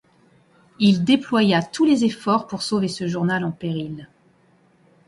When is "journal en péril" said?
3.07-4.07